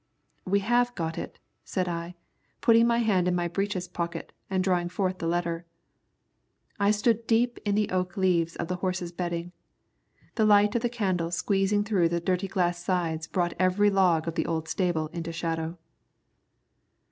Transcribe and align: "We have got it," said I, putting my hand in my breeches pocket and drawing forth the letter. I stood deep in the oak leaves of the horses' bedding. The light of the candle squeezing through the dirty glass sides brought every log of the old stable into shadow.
"We 0.45 0.61
have 0.61 0.95
got 0.95 1.19
it," 1.19 1.37
said 1.63 1.87
I, 1.87 2.15
putting 2.59 2.87
my 2.87 2.97
hand 3.05 3.27
in 3.27 3.35
my 3.35 3.47
breeches 3.47 3.87
pocket 3.87 4.33
and 4.49 4.63
drawing 4.63 4.89
forth 4.89 5.19
the 5.19 5.27
letter. 5.27 5.63
I 6.79 6.89
stood 6.89 7.27
deep 7.27 7.59
in 7.65 7.75
the 7.75 7.91
oak 7.91 8.17
leaves 8.17 8.55
of 8.55 8.67
the 8.67 8.77
horses' 8.77 9.11
bedding. 9.11 9.51
The 10.33 10.45
light 10.45 10.73
of 10.73 10.81
the 10.81 10.89
candle 10.89 11.29
squeezing 11.29 11.83
through 11.83 12.09
the 12.09 12.19
dirty 12.19 12.47
glass 12.47 12.83
sides 12.83 13.27
brought 13.27 13.53
every 13.59 13.91
log 13.91 14.27
of 14.27 14.33
the 14.33 14.47
old 14.47 14.67
stable 14.67 15.05
into 15.09 15.31
shadow. 15.31 15.77